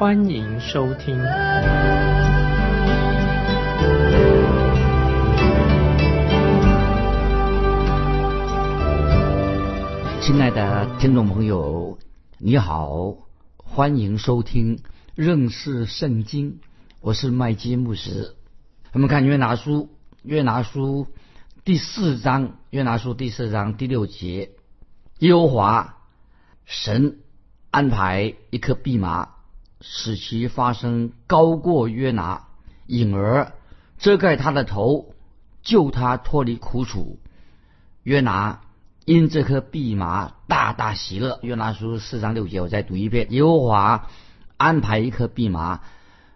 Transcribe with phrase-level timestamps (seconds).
[0.00, 1.14] 欢迎收听。
[10.22, 11.98] 亲爱的听众朋友，
[12.38, 13.14] 你好，
[13.58, 14.80] 欢迎收听
[15.14, 16.60] 认识圣经，
[17.02, 18.36] 我是麦基牧师。
[18.92, 19.90] 我们看约拿书，
[20.22, 21.08] 约拿书
[21.62, 24.52] 第四章，约拿书第四章第六节，
[25.18, 25.98] 耶和华
[26.64, 27.18] 神
[27.70, 29.28] 安排一颗蓖麻，
[29.80, 32.48] 使其发生高过约拿，
[32.86, 33.52] 引而
[33.98, 35.14] 遮盖他的头，
[35.62, 37.18] 救他脱离苦楚。
[38.02, 38.60] 约拿。
[39.06, 41.40] 因这颗蓖麻大大喜乐。
[41.42, 44.08] 约拿书四章六节，我再读一遍：耶和华
[44.56, 45.80] 安排一颗蓖麻，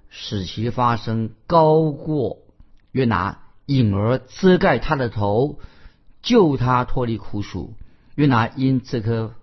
[0.09, 2.39] 使其发生高过
[2.91, 5.61] 约拿，引而遮盖他的头，
[6.21, 7.75] 救他脱离苦楚。
[8.17, 9.35] 约拿因这颗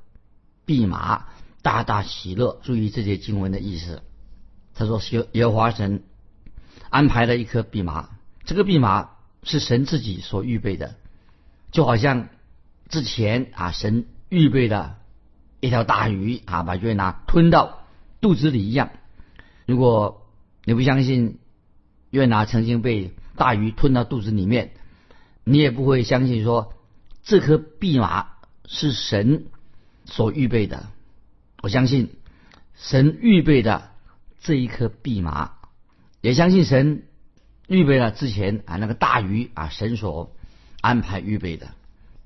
[0.65, 1.27] 蓖麻
[1.61, 2.59] 大大喜乐。
[2.63, 4.03] 注意这些经文的意思。
[4.73, 6.03] 他说：耶耶和华神
[6.89, 8.09] 安排了一颗蓖麻，
[8.45, 9.11] 这个蓖麻
[9.43, 10.95] 是神自己所预备的，
[11.71, 12.29] 就好像。
[12.89, 14.97] 之前啊，神预备的
[15.61, 17.85] 一条大鱼啊，把约拿吞到
[18.19, 18.89] 肚子里一样。
[19.65, 20.27] 如果
[20.65, 21.39] 你不相信
[22.09, 24.73] 约拿曾经被大鱼吞到肚子里面，
[25.45, 26.73] 你也不会相信说
[27.23, 28.33] 这颗蓖麻
[28.65, 29.45] 是神
[30.03, 30.89] 所预备的。
[31.61, 32.09] 我相信
[32.75, 33.89] 神预备的
[34.39, 35.53] 这一颗蓖麻，
[36.21, 37.03] 也相信神
[37.67, 40.31] 预备了之前啊那个大鱼啊，神所
[40.81, 41.67] 安排预备的。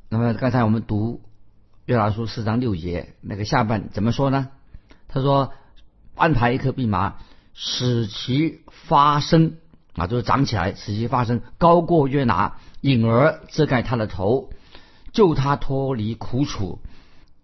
[0.07, 1.21] 那么刚才我们读
[1.85, 4.47] 约拿书四章六节那个下半怎么说呢？
[5.07, 5.53] 他说
[6.15, 7.15] 安排一颗蓖麻，
[7.53, 9.57] 使其发生
[9.95, 14.49] 啊，就是长起来，使其发生高过约拿，隐而遮盖他的头，
[15.11, 16.79] 救他脱离苦楚。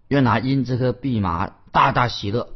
[0.08, 2.50] 约拿因这颗蓖麻大大喜乐。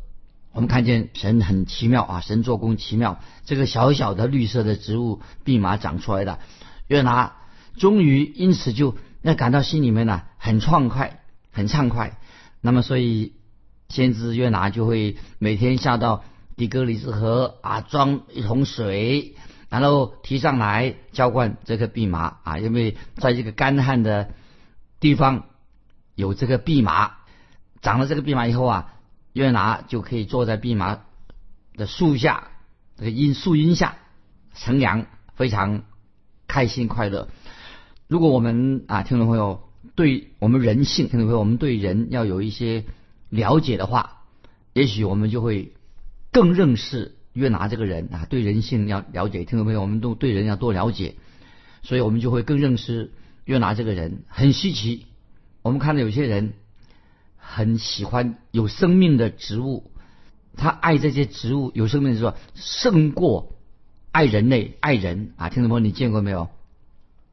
[0.53, 3.21] 我们看见神很奇妙啊，神做工奇妙。
[3.45, 6.39] 这个小小的绿色的植物蓖麻长出来的，
[6.87, 7.37] 约拿
[7.77, 8.97] 终于因此就。
[9.23, 12.17] 那感到心里面呢很畅快，很畅快。
[12.61, 13.33] 那么，所以
[13.89, 16.23] 先知约拿就会每天下到
[16.57, 19.35] 底格里斯河啊，装一桶水，
[19.69, 22.59] 然后提上来浇灌这个蓖麻啊。
[22.61, 24.31] 因为在这个干旱的
[25.01, 25.47] 地方
[26.15, 27.17] 有这个蓖麻，
[27.83, 28.95] 长了这个蓖麻以后啊，
[29.37, 31.03] 约拿就可以坐在蓖麻
[31.75, 32.49] 的树下，
[32.97, 33.99] 这个荫树荫下
[34.55, 35.05] 乘凉，
[35.35, 35.83] 非常
[36.49, 37.29] 开心快乐。
[38.09, 42.87] 如果我们啊，听众朋友对我们人性，听众朋友我们对人要有一些
[43.29, 44.23] 了解的话，
[44.73, 45.75] 也许我们就会
[46.33, 48.25] 更认识约拿这个人啊。
[48.31, 51.17] 对人性要了解，听众朋友我们都对人要多了解，
[51.83, 53.13] 所以我们就会更认识
[53.45, 54.25] 约拿这个人。
[54.29, 55.05] 很稀奇，
[55.61, 56.55] 我们看到有些人
[57.49, 59.91] 很喜欢有生命的植物，
[60.57, 63.53] 他爱这些植物有生命的时候胜过
[64.11, 65.49] 爱人类爱人啊。
[65.49, 66.49] 听众朋友，你见过没有？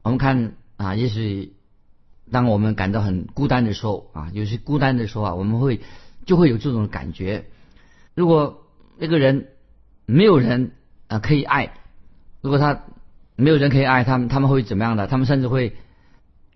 [0.03, 0.53] 我们看。
[0.75, 1.53] 啊，也许
[2.31, 5.79] 当我们感到很孤单的时候啊，有些孤单的时候啊，我们会
[6.25, 7.45] 就会有这种感觉。
[8.15, 8.63] 如果
[8.97, 9.49] 那个人
[10.07, 10.71] 没有人
[11.07, 11.73] 啊可以爱，
[12.41, 12.83] 如果他
[13.37, 15.05] 没有人可以爱，他们他们会怎么样的？
[15.07, 15.77] 他们甚至会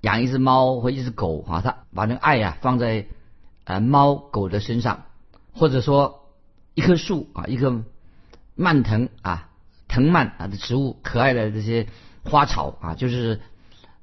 [0.02, 3.06] 养一只猫或一只狗啊，他把那个爱呀放在
[3.68, 5.06] 啊猫狗的身上，
[5.54, 6.34] 或者说
[6.74, 7.84] 一棵树啊，一棵
[8.56, 9.52] 蔓藤啊
[9.88, 11.88] 藤蔓啊的植物，可爱的这些
[12.24, 13.40] 花草啊，就是。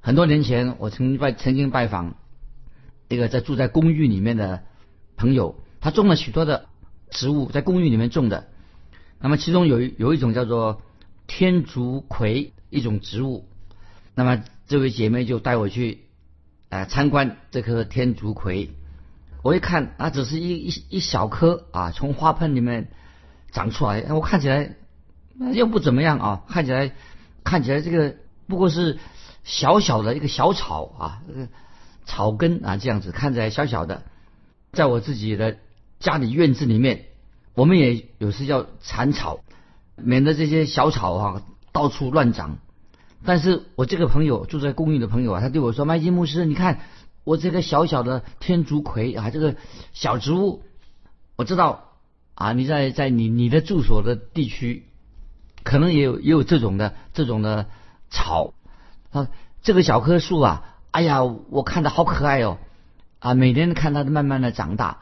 [0.07, 2.13] 很多年前，我曾拜曾经拜访
[3.07, 4.63] 一个在住在公寓里面的
[5.17, 6.67] 朋友，他种了许多的
[7.09, 8.47] 植物，在公寓里面种的。
[9.19, 10.83] 那么其中有有一种叫做
[11.25, 13.49] 天竺葵一种植物。
[14.13, 16.01] 那么这位姐妹就带我去
[16.69, 18.69] 啊参观这棵天竺葵。
[19.45, 22.89] 我一看，啊，只是一一一小颗啊，从花盆里面
[23.51, 24.75] 长出来，我看起来
[25.53, 26.91] 又不怎么样啊，看起来
[27.43, 28.15] 看起来这个
[28.47, 28.97] 不过是。
[29.47, 31.47] 小小的一个小草啊，这个
[32.07, 34.01] 草根啊，这样子看起来小小的，
[34.71, 35.57] 在我自己的
[35.99, 37.05] 家里院子里面，
[37.53, 39.41] 我们也有时要铲草，
[39.97, 42.57] 免得这些小草啊到处乱长。
[43.23, 46.79] 但是我这个朋友住在公寓的朋友啊，他对我说：“麦基牧师，你看
[47.25, 49.57] 我这个小小的天竺葵啊，这个
[49.91, 50.63] 小植物，
[51.35, 51.89] 我知道
[52.35, 54.85] 啊，你在在你你的住所的地区
[55.63, 57.67] 可能也有也有这种的这种的
[58.09, 58.53] 草。
[59.11, 59.27] 啊，
[59.61, 62.57] 这个小棵树啊，哎呀，我看着好可爱哦，
[63.19, 64.99] 啊，每天看它慢慢的长大，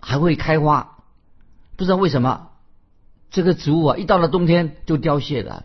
[0.00, 0.98] 还会开花，
[1.76, 2.48] 不知道为什么
[3.30, 5.64] 这个植物啊，一到了冬天就凋谢了。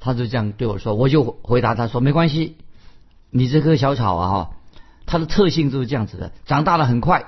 [0.00, 2.56] 他就这样对我说，我就回答他说没关系，
[3.28, 4.50] 你这棵小草啊，
[5.10, 7.24] 它的特性就是这样子的，长大了很快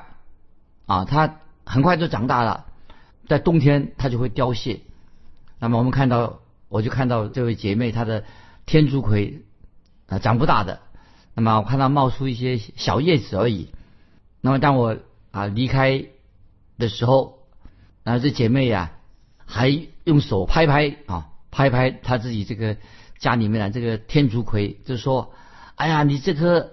[0.87, 2.67] 啊，它很快就长大了，
[3.27, 4.83] 在冬天它就会凋谢。
[5.59, 6.39] 那么我们看到，
[6.69, 8.23] 我就看到这位姐妹她的
[8.67, 9.43] 天竺葵
[10.07, 10.79] 啊长不大的，
[11.35, 13.73] 那么我看到冒出一些小叶子而已。
[14.41, 14.99] 那么当我
[15.33, 16.05] 啊离开
[16.79, 17.41] 的时候，
[18.05, 18.93] 然后这姐妹呀
[19.45, 19.69] 还
[20.05, 21.31] 用手拍拍啊。
[21.51, 22.79] 拍拍她自己这个
[23.19, 25.35] 家里面的这个天竺葵，就说
[25.77, 26.73] ：“哎呀，你这棵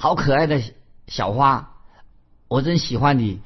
[0.00, 0.62] 好可爱的
[1.08, 1.74] 小花，
[2.48, 3.42] 我真喜欢你，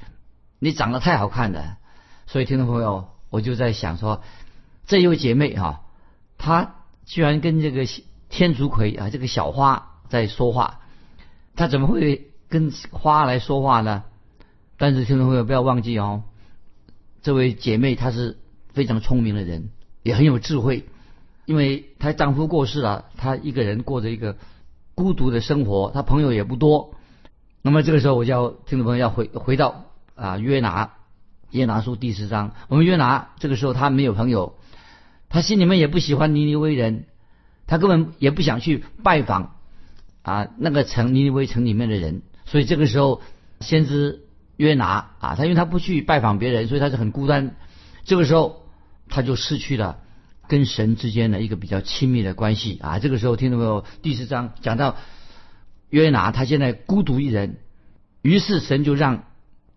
[0.61, 1.79] 你长得太好看了。”
[2.29, 4.23] 所以听众朋友，我就在想说，
[4.87, 5.81] 这位姐妹哈，
[6.39, 7.89] 她居然跟这个
[8.29, 10.79] 天竺葵啊这个小花在说话，
[11.56, 14.05] 她怎么会跟花来说话呢？
[14.79, 16.23] 但是听众朋友不要忘记哦，
[17.21, 18.39] 这位姐妹她是
[18.73, 19.71] 非常聪明的人。
[20.05, 20.89] 也很有智慧，
[21.47, 24.37] 因为她丈夫过世了，她一个人过着一个
[24.94, 26.94] 孤独的生活，他朋友也不多。
[27.62, 30.93] 那么这个时候，我就要听众朋友要回回到啊约拿
[31.50, 32.55] 约拿书第十章。
[32.69, 34.56] 我们约拿这个时候他没有朋友，
[35.29, 37.06] 他心里面也不喜欢尼尼微人，
[37.67, 39.56] 他根本也不想去拜访
[40.23, 42.23] 啊那个城尼尼微城里面的人。
[42.44, 43.20] 所以这个时候，
[43.61, 44.25] 先知
[44.56, 47.56] 约拿啊，他因为他不去拜访别人，所以他是很孤单。
[48.05, 48.62] 这个时候。
[49.06, 49.99] 他就失去了
[50.49, 52.99] 跟神之间的一个比较亲密的关系啊！
[52.99, 53.85] 这个时候听到没有？
[54.02, 54.96] 第四章讲到
[55.91, 57.58] 约拿，他现在孤独一人，
[58.23, 59.25] 于是神就让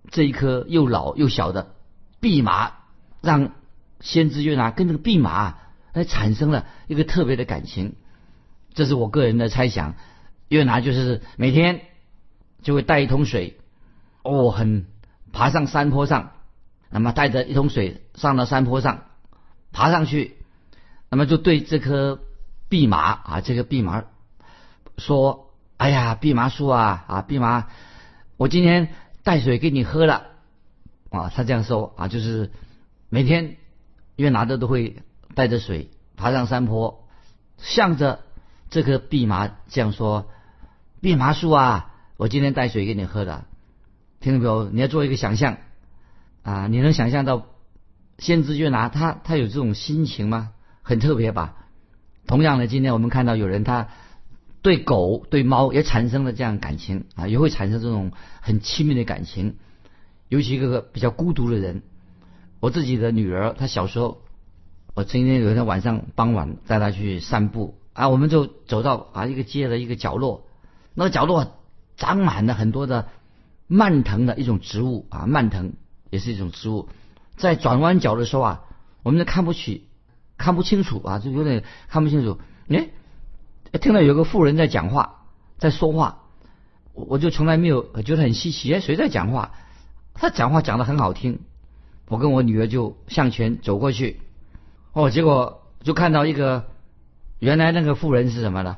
[0.09, 1.75] 这一棵又老又小的
[2.21, 2.73] 蓖麻，
[3.21, 3.51] 让
[3.99, 5.57] 先知约拿跟这个蓖麻
[5.93, 7.95] 哎产生了一个特别的感情。
[8.73, 9.95] 这是我个人的猜想。
[10.49, 11.81] 约拿就是每天
[12.61, 13.57] 就会带一桶水，
[14.23, 14.85] 哦，很
[15.33, 16.31] 爬上山坡上，
[16.89, 19.03] 那么带着一桶水上了山坡上。
[19.73, 20.36] 爬上去，
[21.09, 22.19] 那么就对这棵
[22.69, 24.04] 蓖麻啊，这个蓖麻
[24.98, 27.68] 说：“哎呀，蓖麻树啊啊，蓖麻，
[28.38, 28.89] 我今天
[29.24, 30.27] 带水给你喝了
[31.09, 32.51] 啊。”他这样说啊，就是
[33.09, 33.57] 每天
[34.15, 37.07] 约拿的都会带着水爬上山坡，
[37.57, 38.19] 向着
[38.69, 40.30] 这棵蓖麻这样说
[41.01, 43.45] ：“蓖麻树啊，我今天带水给你喝的。”
[44.19, 44.69] 听到没有？
[44.69, 45.57] 你要做一个想象
[46.44, 47.45] 啊，你能想象到？
[48.18, 50.51] 先知约拿，他他有这种心情吗？
[50.87, 51.53] 很特别吧。
[52.27, 53.89] 同样的，今天我们看到有人他
[54.61, 59.57] 对狗、对猫也产生了这样感情啊，也会产生这种很亲密的感情。
[60.29, 61.83] 尤其一个比较孤独的人，
[62.61, 64.21] 我自己的女儿，她小时候，
[64.93, 70.47] 我曾经有一天晚上傍晚带她去散步啊，我们就走到啊一个街的一个角落，
[70.93, 71.57] 那个角落
[71.97, 73.09] 长满了很多的
[73.67, 75.73] 蔓藤的一种植物啊，蔓藤
[76.11, 76.87] 也是一种植物。
[77.35, 78.61] 在转弯角的时候啊，
[79.03, 79.86] 我们都看不起，
[80.37, 82.39] 看不清楚啊，就有点看不清楚。
[82.69, 82.89] 哎，
[83.81, 85.25] 听到有个妇人在讲话，
[85.57, 86.19] 在说话，
[86.93, 88.73] 我我就从来没有觉得很稀奇。
[88.73, 89.51] 哎，谁在讲话？
[90.13, 91.39] 他讲话讲的很好听。
[92.07, 94.21] 我跟我女儿就向前走过去，
[94.94, 96.65] 哦，结果就看到一个，
[97.39, 98.77] 原来那个妇人是什么呢？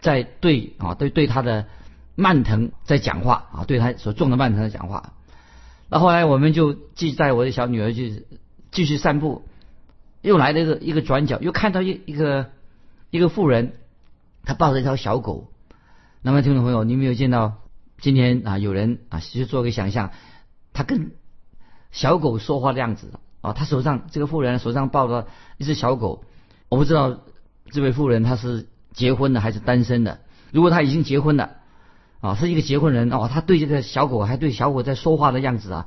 [0.00, 1.66] 在对啊，对对他的
[2.16, 5.14] 蔓藤在讲话啊，对他所种的蔓藤在讲话。
[5.88, 8.26] 那后来我们就继续带我的小女儿去
[8.70, 9.48] 继续散步，
[10.22, 12.50] 又来了一个一个转角，又看到一一个
[13.10, 13.72] 一个妇人，
[14.44, 15.50] 她抱着一条小狗。
[16.22, 17.54] 那么听众朋友，你没有见到
[17.98, 20.10] 今天啊有人啊，其实做个想象，
[20.72, 21.12] 他跟
[21.90, 26.24] 小狗说话的样子啊，他手上这个妇人手上抱着一只小狗，
[26.68, 27.20] 我不知道
[27.70, 30.20] 这位妇人她是结婚的还是单身的。
[30.52, 31.56] 如果她已经结婚了。
[32.22, 35.86] 啊，是一个结婚人哦，他对这个小狗还对小狗在说话的样子啊，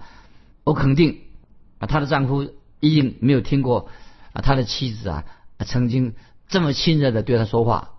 [0.63, 1.20] 我肯定
[1.78, 2.50] 啊，她的丈夫
[2.80, 3.88] 一定没有听过
[4.34, 5.24] 啊，他的妻子啊
[5.60, 6.13] 曾经
[6.48, 7.92] 这么亲热的对他说话。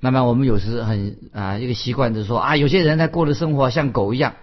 [0.00, 4.34] 那么我们有时很啊一个习惯就是说啊，有些人在过的生活像狗一样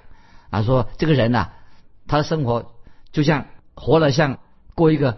[0.49, 1.49] 啊，说这个人呐，
[2.07, 2.71] 他的生活
[3.11, 4.37] 就像活了像
[4.75, 5.17] 过一个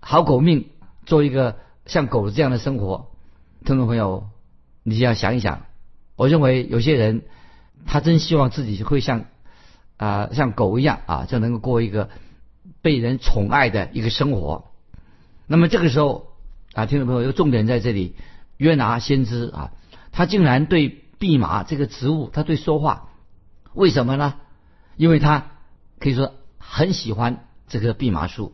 [0.00, 0.70] 好狗命，
[1.04, 3.10] 做一个像狗这样的生活。
[3.64, 4.28] 听众朋友，
[4.82, 5.66] 你就要想一想，
[6.16, 7.22] 我认为有些人。
[7.86, 9.24] 他真希望自己会像
[9.96, 12.10] 啊像狗一样啊，就能够过一个
[12.82, 14.69] 被人宠爱的一个生活。
[15.50, 16.28] 那么这个时候
[16.74, 18.14] 啊，听众朋友，有重点在这里，
[18.56, 19.72] 约拿先知啊，
[20.12, 23.08] 他竟然对蓖麻这个植物，他对说话，
[23.74, 24.34] 为什么呢？
[24.96, 25.50] 因为他
[25.98, 28.52] 可以说很喜欢这棵蓖麻树。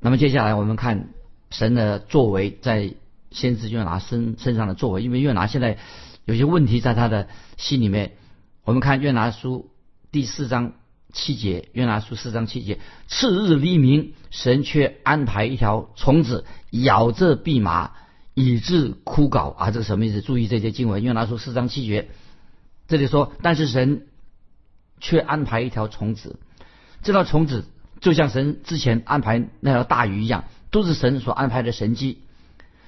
[0.00, 1.10] 那么接下来我们看
[1.50, 2.94] 神的作为在
[3.30, 5.76] 先知约拿身身上的作为，因为约拿现在
[6.24, 8.12] 有些问题在他的心里面。
[8.64, 9.70] 我们看约拿书
[10.10, 10.72] 第四章
[11.12, 17.92] 七节，约拿书四章七节，次日黎明，神却安排一条虫子咬着蓖麻，
[18.34, 19.70] 以致枯槁啊！
[19.70, 20.20] 这个什么意思？
[20.20, 22.08] 注意这些经文，约拿书四章七节，
[22.88, 24.06] 这里说，但是神
[25.00, 26.38] 却安排一条虫子，
[27.02, 27.64] 这条虫子
[28.00, 32.22] 就像神之前安排那条大鱼一样，都是神所安排的神迹。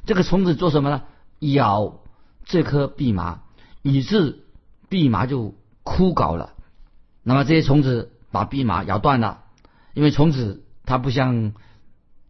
[0.07, 1.03] 这个虫子做什么呢？
[1.41, 2.01] 咬
[2.45, 3.43] 这颗蓖麻，
[3.83, 4.45] 以致
[4.89, 5.55] 蓖麻就。
[5.87, 6.55] 枯槁了，
[7.23, 9.45] 那么这些虫子把蓖麻咬断了，
[9.95, 11.55] 因为虫子它不像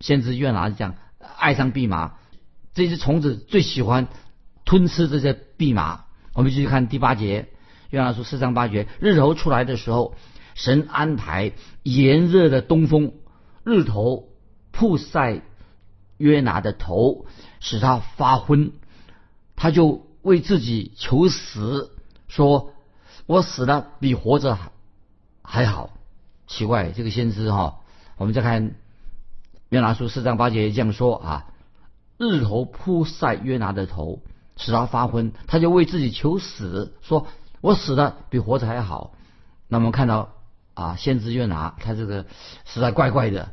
[0.00, 0.94] 先知约拿这样
[1.38, 2.18] 爱上蓖麻，
[2.74, 4.06] 这只虫子最喜欢
[4.66, 6.04] 吞吃这些蓖麻。
[6.34, 7.48] 我们继续看第八节，
[7.88, 10.14] 约拿书四章八节，日头出来的时候，
[10.54, 13.14] 神安排炎热的东风，
[13.64, 14.28] 日头
[14.72, 15.40] 曝晒
[16.18, 17.24] 约拿的头，
[17.60, 18.72] 使他发昏，
[19.56, 21.90] 他就为自己求死，
[22.28, 22.70] 说。
[23.26, 24.58] 我死了比活着
[25.42, 25.93] 还好，
[26.46, 27.80] 奇怪，这个先知哈，
[28.16, 28.74] 我们再看
[29.68, 31.46] 约拿书四章八节这样说啊，
[32.18, 34.22] 日头铺晒约拿的头，
[34.56, 37.26] 使他发昏，他就为自己求死，说
[37.60, 39.14] 我死了比活着还好。
[39.68, 40.30] 那么看到
[40.74, 42.26] 啊，先知约拿他这个
[42.64, 43.50] 实在怪怪的，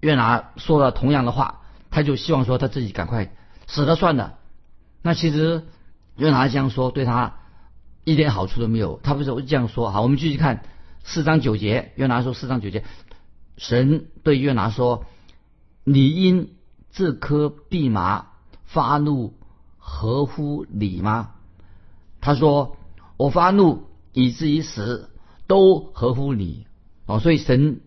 [0.00, 3.32] 约拿说了同样的话，他就希望说他自己赶快
[3.66, 4.34] 死了算了。
[5.02, 5.64] 那其实
[6.16, 7.34] 约拿这样说对他。
[8.06, 9.90] 一点好处都没有，他不是这样说。
[9.90, 10.62] 好，我们继续看
[11.04, 11.92] 四章九节。
[11.96, 12.82] 约拿说四章九节，
[13.56, 15.04] 神对约拿说
[15.84, 16.56] ：“你因
[16.90, 18.28] 这颗蓖麻
[18.64, 19.34] 发怒，
[19.78, 21.30] 合乎理吗？”
[22.20, 22.76] 他说
[23.16, 25.10] ：“我发怒以至于死，
[25.46, 26.66] 都合乎理。”
[27.06, 27.82] 哦，所以神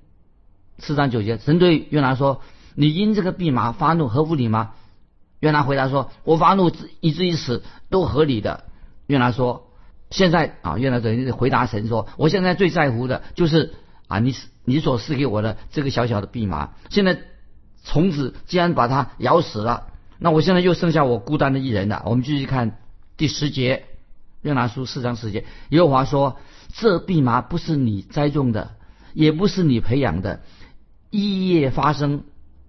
[0.78, 2.42] 四章九节，神对约拿说
[2.76, 4.74] ：“你因这个蓖麻发怒，合乎理吗？”
[5.42, 6.72] 约拿回答说：“我发怒
[7.02, 8.66] 以至于死，都合理的。”
[9.08, 9.67] 约拿说。
[10.10, 13.74] 现在啊，约拿等于回答神说：“我现在最在乎的就是
[14.08, 14.34] 啊，你
[14.64, 16.72] 你所赐给我的这个小小的蓖麻。
[16.90, 17.20] 现在
[17.84, 19.88] 虫子既然把它咬死了，
[20.18, 22.78] 那我现在又剩下我孤单的一人了。”我们继续看
[23.18, 23.84] 第十节，
[24.44, 26.38] 约拿书四章十节，耶和华说
[26.74, 28.76] ：“这蓖麻不是你栽种的，
[29.14, 30.40] 也不是你培养的，
[31.10, 32.24] 一夜发生，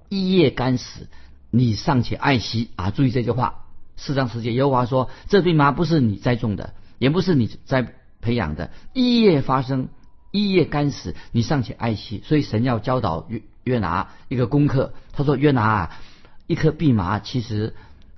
[0.08, 1.06] 一夜干死，
[1.50, 3.66] 你尚且爱惜啊！”注意这句话，
[3.96, 9.88] 四章十节，耶和华说：“这蓖麻不是你栽种的。”也不是你在培养的，一夜发生，
[10.32, 14.92] 一夜干死，你尚且爱惜，所以神要教导约约拿一个功课。
[15.12, 16.00] 他说：“约拿啊，
[16.46, 17.74] 一颗蓖麻其实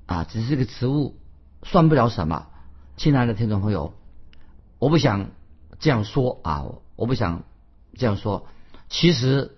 [0.06, 1.16] 啊只是个植物，
[1.62, 2.46] 算不了什么。”
[2.96, 3.94] 亲爱的听众朋友，
[4.78, 5.30] 我不想
[5.78, 7.44] 这样说啊，我不想
[7.96, 8.46] 这样说。
[8.88, 9.52] 其实，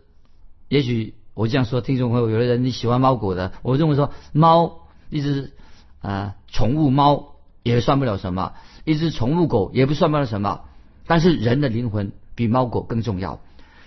[0.68, 5.52] 也许我这样说，听众朋友，有的人你喜欢猫狗的，我认为说猫一只
[6.00, 8.54] 啊宠物猫也算不了什么。
[8.84, 10.64] 一只宠物狗也不算不了什么，
[11.06, 13.40] 但是人的灵魂比猫狗更重要。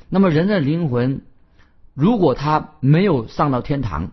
[0.09, 1.21] 那么人的灵魂，
[1.93, 4.11] 如果他没有上到天堂，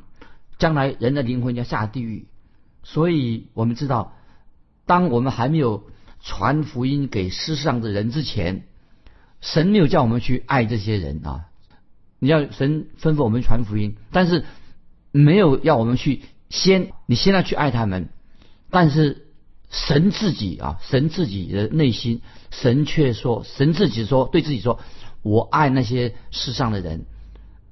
[0.58, 2.26] 将来人的灵魂要下地狱。
[2.82, 4.14] 所以我们知道，
[4.86, 5.84] 当我们还没有
[6.20, 8.66] 传福音给世上的人之前，
[9.40, 11.46] 神没有叫我们去爱这些人啊。
[12.18, 14.44] 你要神吩咐我们传福音，但是
[15.12, 18.08] 没有要我们去先，你现在去爱他们，
[18.70, 19.28] 但是。
[19.72, 24.78] 神自己啊，神自己的内心，神却说，神自己说，对自己说
[25.24, 27.06] ：“我爱那些世上的人，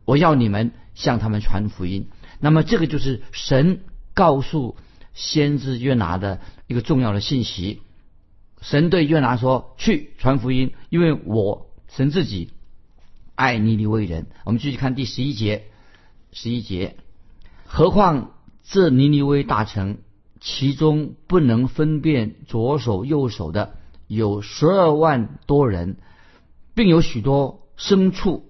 [0.06, 2.08] 我要你们向他们传福音。”
[2.40, 3.82] 那么，这个就是神
[4.14, 4.76] 告诉
[5.12, 7.82] 先知约拿的一个重要的信息。
[8.62, 12.50] 神对约拿说：“去传福音，因为我神自己
[13.34, 15.66] 爱尼尼微人。”我们继续看第十一节，
[16.32, 16.96] 十一节，
[17.66, 18.32] 何况
[18.64, 19.98] 这尼尼微大臣。
[20.40, 23.74] 其中不能分辨左手右手的
[24.06, 25.98] 有十二万多人，
[26.74, 28.46] 并有许多牲畜，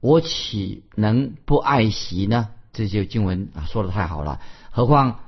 [0.00, 2.48] 我岂能不爱惜呢？
[2.74, 4.40] 这些经文啊说的太好了。
[4.70, 5.20] 何况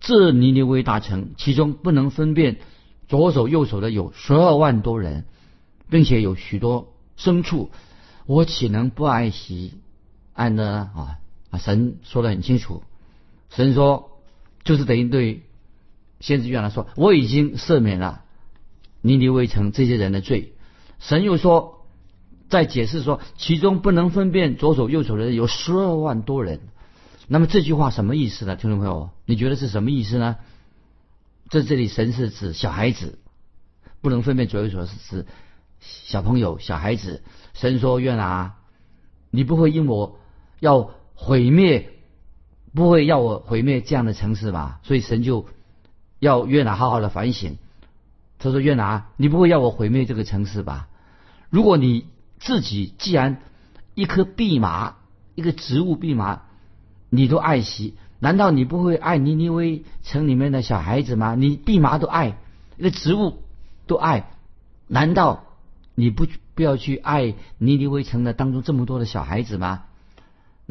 [0.00, 2.58] 这尼尼微大城，其中不能分辨
[3.06, 5.24] 左手右手的有十二万多人，
[5.88, 7.70] 并且有许多牲畜，
[8.26, 9.74] 我岂能不爱惜？
[10.32, 11.18] 按呢啊
[11.50, 11.58] 啊！
[11.58, 12.82] 神说的很清楚，
[13.50, 14.08] 神说。
[14.64, 15.42] 就是等于对
[16.20, 18.22] 先知约拿说：“我已经赦免了
[19.00, 20.52] 尼尼微城这些人的罪。”
[21.00, 21.86] 神又说，
[22.48, 26.60] 在解释说，其中不能分辨左手右手的人有十二万多人。
[27.26, 28.54] 那么这句话什么意思呢？
[28.54, 30.36] 听众朋友，你觉得是什么意思呢？
[31.50, 33.18] 在这里，神是指小孩子
[34.00, 35.26] 不能分辨左右手，是指
[35.80, 37.22] 小朋友、小孩子。
[37.54, 38.56] 神说：“约拿，
[39.30, 40.20] 你不会因我
[40.60, 41.88] 要毁灭。”
[42.74, 44.80] 不会要我毁灭这样的城市吧？
[44.82, 45.46] 所以神就
[46.18, 47.58] 要约拿好好的反省。
[48.38, 50.88] 他说：“约拿，你不会要我毁灭这个城市吧？
[51.48, 52.06] 如果你
[52.40, 53.40] 自己既然
[53.94, 54.96] 一颗蓖麻，
[55.34, 56.42] 一个植物蓖麻，
[57.08, 61.34] 你都爱惜，难道你不会爱尼尼微城里面的小孩子吗？
[61.36, 62.36] 你蓖麻都爱，
[62.78, 63.42] 一个植物
[63.86, 64.30] 都爱，
[64.88, 65.44] 难道
[65.94, 69.84] 你不不要去爱尼尼微城的当中这么多的小孩子吗？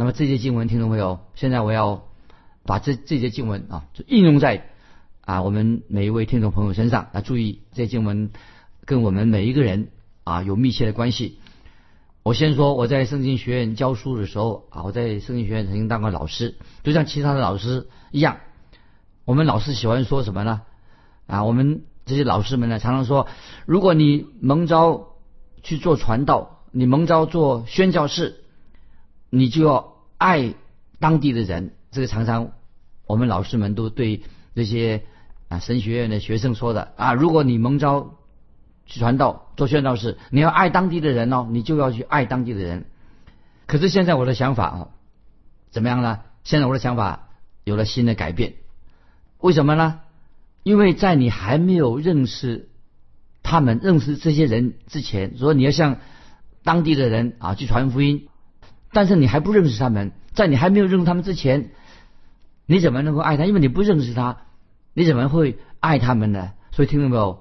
[0.02, 1.20] 那么这些经文听众朋友？
[1.36, 2.08] 现在我要
[2.66, 4.68] 把这这些经文啊，就应用在
[5.24, 8.32] 啊我们每一位听众朋友身上啊，注意这些经文
[8.86, 9.90] 跟我们每一个人
[10.24, 11.38] 啊有密切的关系。
[12.24, 18.38] 我先说我在圣经学院教书的时候啊，我在圣经学院曾经当过老师，就像其他的老师一样，
[19.24, 20.64] 我们老师喜欢说什么呢？
[21.28, 23.28] 啊，我们这些老师们呢，常常说，
[23.68, 25.10] 如果你蒙召
[25.62, 28.38] 去做传道，你蒙召做宣教士，
[29.30, 29.91] 你就要
[30.22, 30.54] 爱
[31.00, 31.74] 当地的人。
[31.90, 32.52] 这个常常
[33.08, 34.22] 我们老师们都对
[34.54, 35.02] 这些
[35.50, 38.20] 啊神学院的学生说的啊，如果你蒙召
[38.86, 42.86] 去传道做宣道士，你要爱当地的人哦，你就要去爱当地的人。
[43.66, 44.88] 可是现在我的想法啊，
[45.72, 46.20] 怎么样呢？
[46.44, 47.30] 现在我的想法
[47.64, 48.54] 有了新的改变。
[49.40, 50.02] 为什么呢？
[50.62, 52.70] 因为在你还没有认识
[53.42, 55.98] 他们、认识这些人之前，说你要向
[56.64, 58.28] 当地的人啊去传福音，
[58.94, 61.72] 但是你还不认识他们，在你还没有认识他们之前，
[62.66, 63.46] 你怎么能够爱他？
[63.46, 64.38] 因为你不认识他，
[64.94, 66.52] 你怎么会爱他们呢？
[66.72, 67.40] 所以听到没有？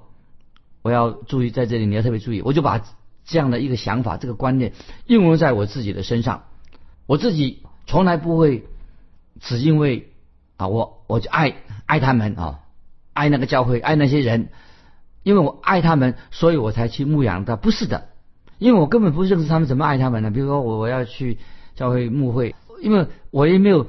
[0.83, 2.41] 我要注意在这里，你要特别注意。
[2.41, 2.81] 我就把
[3.25, 4.73] 这样的一个想法、这个观念
[5.07, 6.45] 应用在我自己的身上。
[7.07, 8.67] 我自己从来不会
[9.41, 10.13] 只因为
[10.57, 12.61] 啊，我我就爱爱他们啊，
[13.13, 14.49] 爱那个教会，爱那些人，
[15.23, 17.57] 因为我爱他们，所以我才去牧养的。
[17.57, 18.10] 不是的，
[18.61, 20.31] 因为我根本不认识他们，怎么爱他们呢？
[20.31, 21.39] 比如说我我要去
[21.75, 23.89] 教会牧会，因为我也没有，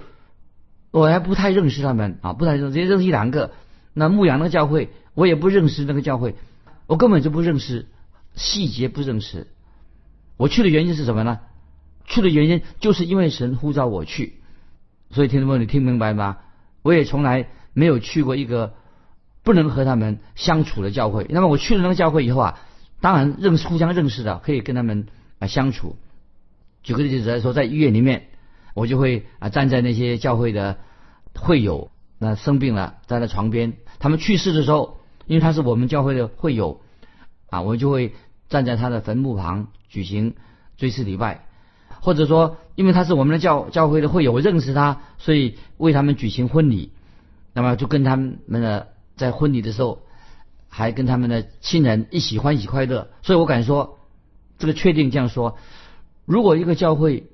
[0.89, 3.51] 我还不太认识他们啊，不太认识，只认识一两个。
[3.93, 6.35] 那牧羊的教会，我也不认识那个教会。
[6.87, 7.85] 我根本就不认识
[8.35, 9.47] 细节，不认识。
[10.37, 11.39] 我去的原因是什么呢？
[12.05, 14.35] 去的原因就是因为神呼召我去。
[15.09, 16.37] 所以听众朋友，你听明白吗？
[16.81, 18.73] 我也从来没有去过一个
[19.43, 21.27] 不能和他们相处的教会。
[21.29, 22.59] 那么我去了那个教会以后啊，
[23.01, 25.07] 当然认识互相认识的，可以跟他们
[25.39, 25.97] 啊相处。
[26.83, 28.27] 举个例子来说，在医院里面，
[28.73, 30.77] 我就会啊站在那些教会的
[31.35, 34.99] 会友，那生病了站在床边，他们去世的时候。
[35.27, 36.81] 因为他是我们教会的会友，
[37.49, 38.15] 啊，我就会
[38.49, 40.33] 站在他的坟墓旁举行
[40.75, 41.45] 追思礼拜，
[42.01, 46.91] 或者说，因为他是我们的教教会的会友，我认识他，所以为他们举行婚礼，
[47.53, 50.01] 那么就跟他们的在婚礼的时候，
[50.71, 53.99] 还跟他们的亲人一起欢喜快乐，所以我敢说，
[54.57, 55.59] 这个确定这样说，
[56.25, 57.29] 如果一个教会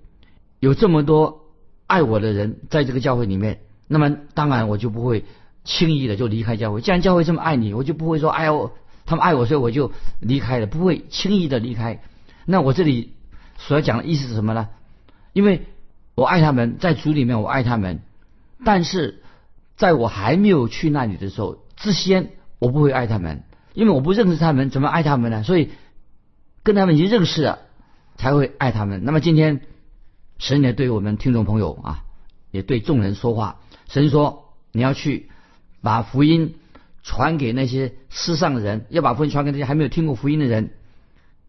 [0.59, 1.43] 有这么多
[1.85, 5.23] 爱我的人在这个教会里面，那么当然我就不会。
[5.69, 8.71] 轻易的就离开教会，既然教会这么爱你，我就不会说哎呦，
[9.05, 12.01] 他们爱我，所以我就离开了，不会轻易的离开。
[12.45, 13.15] 那我这里
[13.57, 14.69] 所要讲的意思是什么呢？
[15.33, 15.65] 因为
[16.15, 17.99] 我爱他们，在主里面我爱他们，
[18.63, 19.21] 但是
[19.75, 23.43] 在我还没有去那里的时候之先，我不会爱他们，
[23.73, 25.43] 因为我不认识他们，怎么爱他们呢？
[25.43, 25.71] 所以
[26.63, 27.59] 跟他们已经认识了，
[28.15, 29.03] 才会爱他们。
[29.03, 29.61] 那么今天
[30.37, 32.03] 神也对我们听众朋友啊，
[32.51, 35.29] 也对众人说话，神说你要去。
[35.79, 36.55] 把福音
[37.03, 40.71] 传给那些世上的人，要把福音传给那些还没有听过福音的人。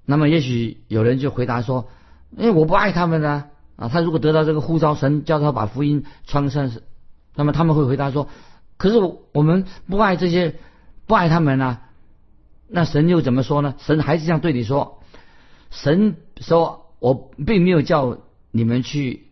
[0.05, 1.89] 那么，也许有人就回答说
[2.39, 6.71] ：“哎，我不爱他们呢。”啊，他如果得到这个呼召，神叫他把福音传上，
[7.35, 8.29] 那么他们会回答说
[8.77, 10.57] ：“可是我我们不爱这些，
[11.09, 11.81] 不爱他们呢。”
[12.71, 13.75] 那神又怎么说呢？
[13.79, 15.03] 神还是这样对你说
[15.73, 18.19] ：“神说我并没有叫
[18.53, 19.27] 你们去，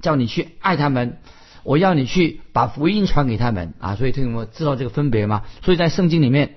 [0.00, 1.18] 叫你去爱他们。”
[1.64, 3.94] 我要你去把福音传给他们啊！
[3.94, 5.44] 所以听众们知道这个分别吗？
[5.62, 6.56] 所以在圣经里面，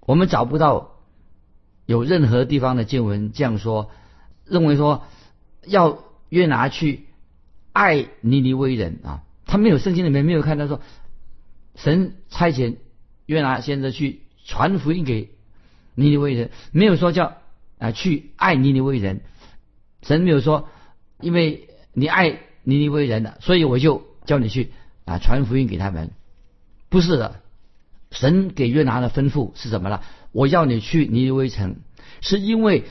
[0.00, 0.96] 我们找不到
[1.86, 3.90] 有任何地方的经文这样说，
[4.44, 5.04] 认为说
[5.64, 7.06] 要约拿去
[7.72, 9.22] 爱尼尼微人啊。
[9.46, 10.82] 他没有圣经里面没有看到说
[11.74, 12.76] 神差遣
[13.28, 15.30] 约拿先生去传福音给
[15.94, 17.36] 尼尼微人，没有说叫
[17.78, 19.20] 啊去爱尼尼微人。
[20.02, 20.68] 神没有说，
[21.20, 24.08] 因为你爱尼尼微人的，所以我就。
[24.28, 24.72] 叫你去
[25.06, 26.10] 啊传福音给他们，
[26.90, 27.40] 不是的，
[28.10, 30.02] 神给约拿的吩咐是什么了？
[30.32, 31.76] 我要你去尼尼微城，
[32.20, 32.84] 是因为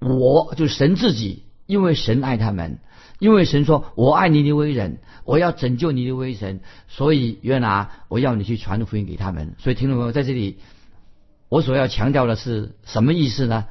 [0.00, 2.80] 我就神自己，因为神爱他们，
[3.18, 9.54] 因为神说我爱尼尼微人，我要拯救尼尼微人，所以约拿我要你去传福音给他们。
[9.58, 10.58] 所以听众朋友在这里，
[11.48, 13.66] 我所要强调的是什么意思呢？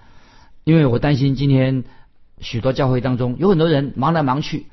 [0.65, 1.85] 因为我担心今天
[2.41, 4.65] 许多教会当中有很多人忙来忙去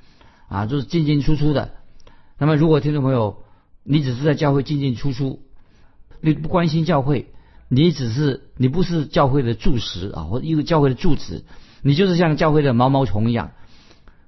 [0.49, 1.71] 啊，就是进进出出的。
[2.37, 3.45] 那么，如果听众朋友
[3.85, 5.41] 你只是在教会进进出出，
[6.21, 7.27] 你不关心教会，
[7.69, 11.45] 你只是你不是教会的柱石啊，或一个教会的柱子，
[11.81, 13.53] 你就是像教会的毛毛虫一样。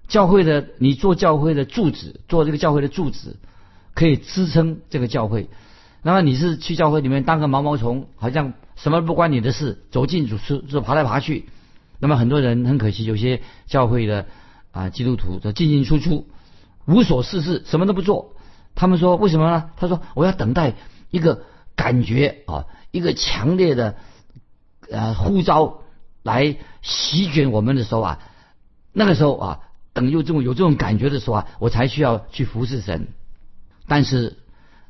[0.09, 3.37] 教会的你做教会的柱子，做这个教会的柱子，
[3.95, 5.49] 可以支撑这个教会。
[6.03, 11.49] 那么你是去教会里面当个毛毛虫，好像什么不关你的事，走进主持就爬来爬去。
[11.99, 14.27] 那么很多人很可惜，有些教会的
[14.71, 16.29] 啊基督徒就进进出出，
[16.87, 18.37] 无所事事，什么都不做。
[18.77, 19.71] 他们说为什么呢？
[19.77, 20.75] 他说我要等待
[21.11, 21.43] 一个
[21.75, 23.97] 感觉啊，一个强烈的
[24.91, 25.81] 呃呼召
[26.23, 28.19] 来席卷我们的时候啊，
[28.93, 29.61] 那个时候啊，
[29.97, 33.09] 等有这种有这种感觉的时候啊，我才需要去服侍神。
[33.89, 34.37] 但是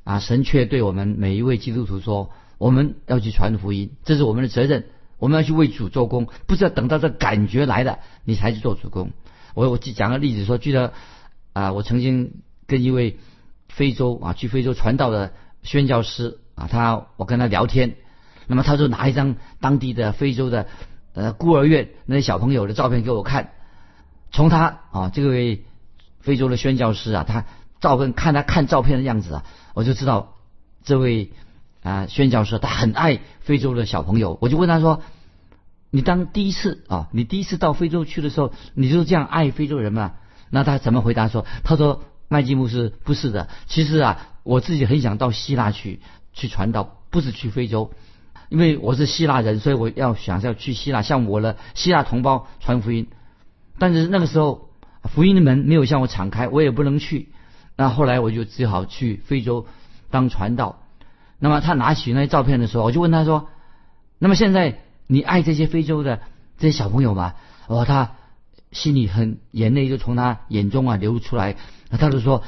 [0.03, 4.87] 啊，神却对我们每一位基督徒说，我们要去传福音，这是我们的责任。
[5.19, 9.13] 我们要去为主做工，不是要等到这感觉来了你才去做主工。
[9.55, 10.93] 我我讲个例子说，记得
[11.55, 13.19] 啊，我曾经跟一位
[13.69, 17.95] 非洲啊去非洲传道的宣教师啊，他我跟他聊天，
[18.47, 20.67] 那么他就拿一张当地的非洲的
[21.15, 23.53] 呃孤儿院那些小朋友的照片给我看。
[24.33, 25.65] 从他啊这位
[26.21, 27.45] 非洲的宣教师啊，他
[27.81, 30.35] 照片看他看照片的样子啊，我就知道
[30.85, 31.33] 这位。
[31.83, 35.03] 啊，宣教师他很爱非洲的小朋友，我就问他说
[35.93, 40.15] ：“你当第一次啊，你第一次到非洲去的时候，你就这样爱非洲人吗？”
[40.51, 43.49] 那他怎么回答说：“他说麦基姆是不是的？
[43.69, 46.01] 其实啊，我自己很想到希腊去
[46.33, 47.93] 去传道，不是去非洲，
[48.49, 53.07] 因为我是希腊人，所以我要想要去希腊向我的希腊同胞传福音。
[53.79, 54.71] 但是那个时候
[55.05, 57.29] 福音的门没有向我敞开，我也不能去。
[57.77, 59.67] 那后来我就只好去非洲
[60.11, 60.83] 当传道。”
[61.39, 63.49] 那么他拿起那些照片的时候，我就问他说
[64.19, 66.21] ：“那么现在你爱这些非洲的
[66.57, 67.35] 这些小朋友吗？”
[67.69, 68.13] 哦，他
[68.73, 71.57] 心里很眼泪就从他眼中啊流出来。
[71.91, 72.43] 他就说：“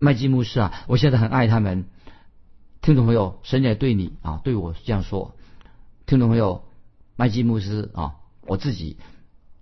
[0.00, 1.84] 麦基牧师啊，我现在很爱他们。”
[2.80, 5.34] 听众朋友，神也对你啊，对我这样说。
[6.06, 6.64] 听众朋友，
[7.16, 8.14] 麦基牧师啊，
[8.46, 8.96] 我自己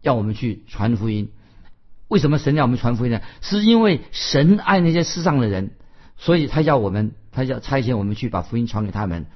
[0.04, 1.32] 要我们去传福音。
[2.06, 3.20] 为什么神要我们传福音呢？
[3.40, 5.72] 是因为神爱那些世上的人，
[6.16, 7.14] 所以他要我们。
[7.36, 9.26] 他要差遣我们去把福音传给他们。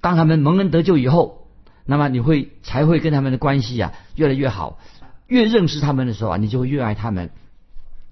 [0.00, 1.48] 当他们蒙恩得救以后，
[1.84, 4.78] 那么你会才会跟他们的关系啊越来越好。
[5.26, 7.30] 越认识他们的时候啊，你就会越爱他们。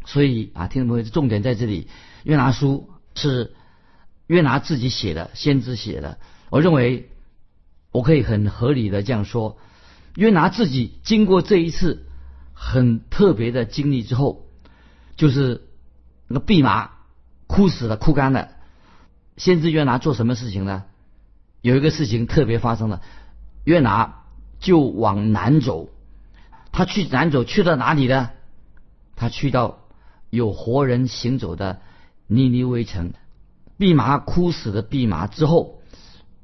[0.07, 1.87] 所以啊，听众朋友，重点在这里。
[2.25, 3.55] 约拿书是
[4.27, 6.19] 约拿自己写的，先知写的。
[6.49, 7.11] 我认为
[7.93, 9.57] 我可以很合理的这样说：
[10.15, 12.07] 约拿自己经过这一次
[12.53, 14.47] 很特别的经历之后，
[15.17, 15.69] 就是
[16.29, 16.91] 那个弼马
[17.47, 18.49] 枯死了，枯干了。
[19.37, 20.85] 先知约拿做什么事情呢？
[21.63, 23.03] 有一个事情特别发生了，
[23.65, 24.25] 约拿
[24.59, 25.89] 就往南走。
[26.73, 28.31] 他去南走，去到哪里呢？
[29.17, 29.81] 他去到
[30.31, 31.81] 有活人行走的
[32.27, 33.13] 尼尼微城。
[33.79, 35.81] 弼马枯死的弼马之后，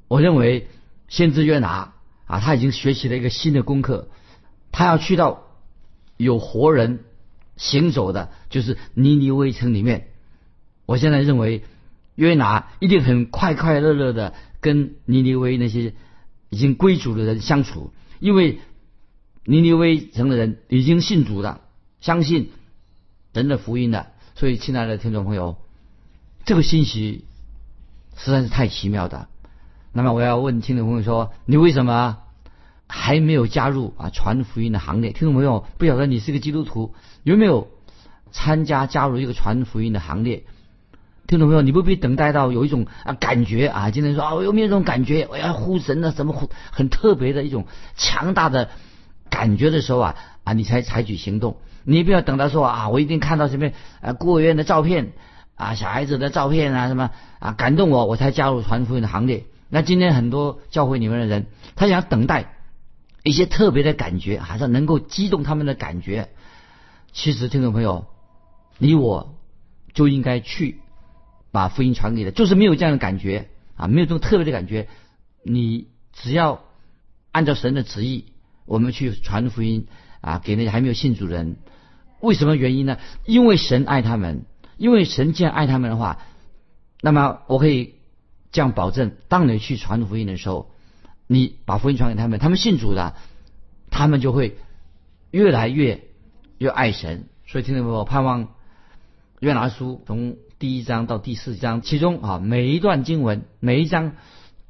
[0.08, 0.68] 我认为
[1.08, 1.92] 先知约拿
[2.26, 4.10] 啊，他已经学习了一个新的功课。
[4.70, 5.44] 他要去到
[6.16, 7.04] 有活人
[7.56, 10.08] 行走的，就是尼尼微城里面。
[10.84, 11.64] 我现在认为。
[12.16, 15.92] 约拿一定很快快乐乐的跟尼尼微那些
[16.48, 18.58] 已经归主的人相处，因为
[19.44, 21.60] 尼尼微城的人已经信主了，
[22.00, 22.52] 相信
[23.34, 24.12] 神的福音了。
[24.34, 25.58] 所以，亲爱的听众朋友，
[26.46, 27.26] 这个信息
[28.16, 29.28] 实在是太奇妙的。
[29.96, 32.18] 那么，我要问听众朋友说：你为什么
[32.86, 35.12] 还没有加入啊传福音的行列？
[35.12, 37.68] 听众朋友，不晓得你是个基督徒，有没有
[38.30, 40.44] 参加加入一个传福音的行列？
[41.26, 41.62] 听众朋友？
[41.62, 45.26] 你不必等待到有一种啊感觉啊，今天说啊，我有没有这种感觉？
[45.30, 47.64] 我要呼神的什么呼很特别的一种
[47.96, 48.68] 强大的
[49.30, 51.56] 感觉的时候啊啊，你才采取行动。
[51.84, 53.70] 你不要等到说啊，我一定看到什么
[54.02, 55.12] 啊孤儿院的照片
[55.54, 59.44] 啊，小孩子的照片啊什么啊感动我，我才加入传福音的行列。
[59.68, 62.54] 那今天很多教会里面的人，他想等待
[63.22, 66.30] 一些特别的感觉，还是能够激动他们的感觉。
[67.12, 68.06] 其实，听众朋友，
[68.78, 69.38] 你我
[69.94, 70.80] 就应该去。
[71.52, 74.88] 把福音传给他，就是没有这样的感觉啊，没有这种特别的感觉。
[75.42, 76.60] 你只要
[77.32, 78.26] 按照神的旨意，
[78.66, 79.86] 我们去传福音
[80.20, 81.56] 啊，给那些还没有信主人。
[82.20, 82.98] 为什么原因呢？
[83.24, 84.44] 因为神爱他们，
[84.76, 86.18] 因为神既然爱他们的话，
[87.00, 87.94] 那么我可以
[88.56, 90.70] 这样保证：当你去传福音的时候，
[91.26, 93.14] 你把福音传给他们，他们信主的，
[93.90, 94.56] 他们就会
[95.30, 96.04] 越来越
[96.56, 97.28] 越爱神。
[97.46, 98.54] 所以，听众朋友，盼望
[99.40, 100.38] 约拿书从。
[100.58, 104.12] 第一章到第四章，其中啊每一段经文，每一章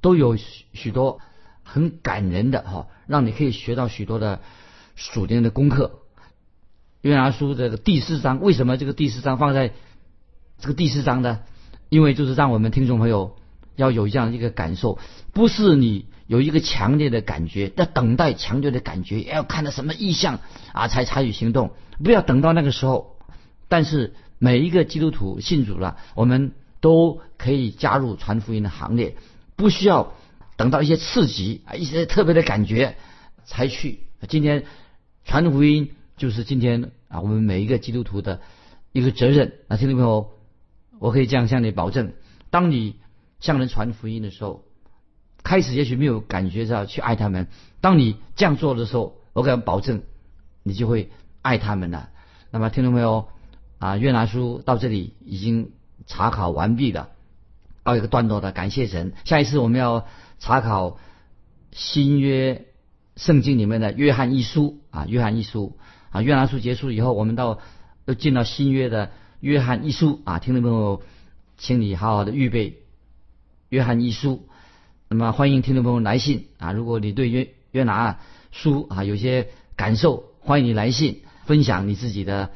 [0.00, 1.20] 都有许许多
[1.62, 4.40] 很感人的哈，让你可以学到许多的
[4.96, 6.00] 属灵的功课。
[7.02, 9.74] 约拿书这个第四章，为什么这个第四章放在
[10.58, 11.42] 这个第四章呢，
[11.88, 13.36] 因为就是让我们听众朋友
[13.76, 14.98] 要有这样一个感受，
[15.32, 20.40] 不是你有一个强烈的感觉，要等待强烈的感觉，要看到什么意象
[20.72, 21.70] 啊才采取行动，
[22.02, 23.16] 不要等到那个时候。
[23.68, 29.16] 但是每一个基督徒信主了，我们都可以加入传福音的行列，
[29.54, 30.12] 不需要
[30.56, 32.96] 等到一些刺激啊一些特别的感觉
[33.44, 34.00] 才去。
[34.28, 34.64] 今天
[35.24, 38.40] 传福音就是今天啊我们每一个基督徒的
[38.92, 39.52] 一个责任。
[39.68, 40.32] 那听众朋友。
[40.98, 42.14] 我可以这样向你保证：
[42.48, 42.96] 当你
[43.40, 44.64] 向人传福音的时候，
[45.42, 47.46] 开始也许没有感觉到去爱他们；
[47.80, 50.02] 当你这样做的时候，我敢保证，
[50.62, 51.10] 你就会
[51.42, 52.10] 爱他们了。
[52.50, 53.28] 那么，听众朋友
[53.78, 55.72] 啊，约拿书到这里已经
[56.06, 57.10] 查考完毕了，
[57.82, 59.12] 到一个段落的，感谢神。
[59.24, 60.06] 下一次我们要
[60.38, 60.98] 查考
[61.72, 62.66] 新约
[63.16, 65.78] 圣经里面的约翰一书啊，约翰一书
[66.10, 67.58] 啊，约拿书结束以后，我们到
[68.06, 69.10] 又进到新约的。
[69.40, 71.02] 约翰一书啊，听众朋友，
[71.58, 72.78] 请你好好的预备
[73.68, 74.46] 约翰一书。
[75.08, 78.18] 那么欢迎听众朋友来信啊，如果你对约约拿
[78.50, 82.50] 书啊有些感受，欢迎你来信分享你自己的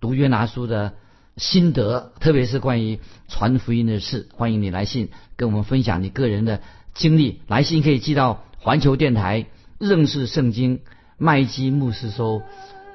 [0.00, 0.94] 读约拿书的
[1.36, 6.60] 心得，特别是关于传福音的事，欢迎你来信跟我们分享你个人的
[6.92, 7.40] 经历。
[7.46, 9.46] 来信可以寄到环球电台
[9.78, 10.80] 认识圣经
[11.16, 12.42] 麦基牧师收。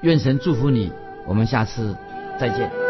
[0.02, 0.90] 愿神祝福你，
[1.26, 1.96] 我们下次
[2.38, 2.89] 再见。